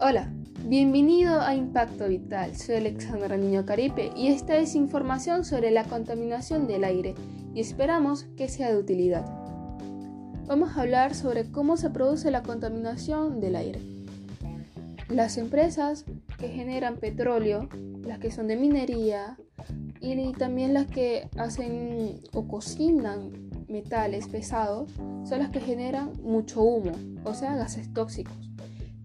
[0.00, 0.32] Hola,
[0.64, 2.54] bienvenido a Impacto Vital.
[2.54, 7.16] Soy Alexandra Niño Caripe y esta es información sobre la contaminación del aire
[7.52, 9.26] y esperamos que sea de utilidad.
[10.46, 13.80] Vamos a hablar sobre cómo se produce la contaminación del aire.
[15.08, 16.04] Las empresas
[16.38, 17.68] que generan petróleo,
[18.02, 19.36] las que son de minería
[20.00, 23.32] y también las que hacen o cocinan
[23.66, 24.92] metales pesados
[25.24, 26.92] son las que generan mucho humo,
[27.24, 28.48] o sea, gases tóxicos.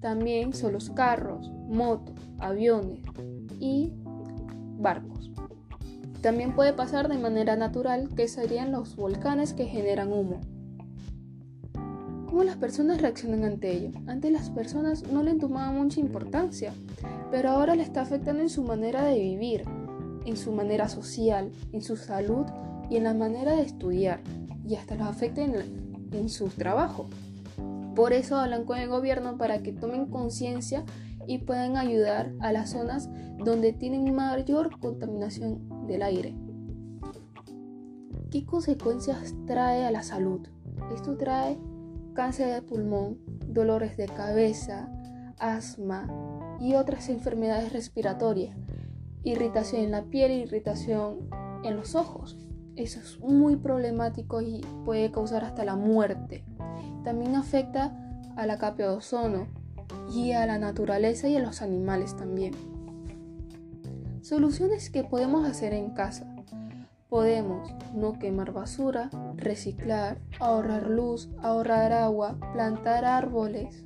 [0.04, 3.00] También son los carros, motos, aviones
[3.62, 3.94] y
[4.78, 5.32] barcos.
[6.22, 10.42] También puede pasar de manera natural que serían los volcanes que generan humo.
[12.26, 13.92] ¿Cómo las personas reaccionan ante ello?
[14.06, 16.74] Antes las personas no le tomaban mucha importancia,
[17.32, 19.64] pero ahora le está afectando en su manera de vivir,
[20.26, 22.46] en su manera social, en su salud
[22.90, 24.20] y en la manera de estudiar
[24.68, 25.56] y hasta los afecten
[26.12, 27.08] en, su trabajo.
[27.96, 30.84] Por eso hablan con el gobierno para que tomen conciencia
[31.28, 36.36] y puedan ayudar a las zonas donde tienen mayor contaminación del aire.
[38.32, 40.48] ¿Qué consecuencias trae a la salud?
[40.94, 41.60] Esto trae
[42.14, 44.90] cáncer de pulmón, dolores de cabeza,
[45.40, 46.08] asma
[46.60, 48.58] y otras enfermedades respiratorias,
[49.24, 51.30] irritación en la piel, irritación
[51.64, 52.38] en los ojos.
[52.76, 56.44] Eso es muy problemático y puede causar hasta la muerte.
[57.04, 57.92] También afecta
[58.36, 59.48] a la capa de ozono
[60.14, 62.54] y a la naturaleza y a los animales también.
[64.22, 66.26] Soluciones que podemos hacer en casa.
[67.10, 73.84] Podemos no quemar basura, reciclar, ahorrar luz, ahorrar agua, plantar árboles.